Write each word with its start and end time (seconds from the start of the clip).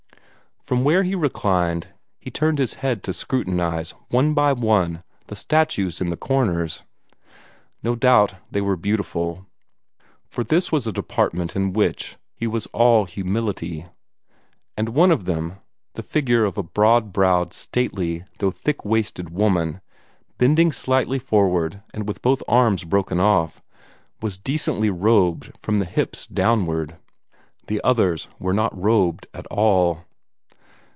From 0.63 0.85
where 0.85 1.03
he 1.03 1.15
reclined, 1.15 1.89
he 2.17 2.29
turned 2.31 2.57
his 2.57 2.75
head 2.75 3.03
to 3.03 3.11
scrutinize, 3.11 3.93
one 4.07 4.33
by 4.33 4.53
one, 4.53 5.03
the 5.27 5.35
statues 5.35 5.99
in 5.99 6.09
the 6.09 6.15
corners. 6.15 6.83
No 7.83 7.93
doubt 7.93 8.35
they 8.49 8.61
were 8.61 8.77
beautiful 8.77 9.47
for 10.29 10.45
this 10.45 10.71
was 10.71 10.87
a 10.87 10.93
department 10.93 11.57
in 11.57 11.73
which 11.73 12.15
he 12.35 12.47
was 12.47 12.67
all 12.67 13.03
humility 13.03 13.87
and 14.77 14.89
one 14.89 15.11
of 15.11 15.25
them, 15.25 15.57
the 15.95 16.03
figure 16.03 16.45
of 16.45 16.57
a 16.57 16.63
broad 16.63 17.11
browed, 17.11 17.51
stately, 17.51 18.23
though 18.37 18.51
thick 18.51 18.85
waisted 18.85 19.29
woman, 19.29 19.81
bending 20.37 20.71
slightly 20.71 21.19
forward 21.19 21.81
and 21.93 22.07
with 22.07 22.21
both 22.21 22.41
arms 22.47 22.85
broken 22.85 23.19
off, 23.19 23.61
was 24.21 24.37
decently 24.37 24.91
robed 24.91 25.51
from 25.59 25.79
the 25.79 25.85
hips 25.85 26.25
downward. 26.27 26.95
The 27.67 27.81
others 27.83 28.29
were 28.39 28.53
not 28.53 28.79
robed 28.79 29.27
at 29.33 29.47
all. 29.47 30.05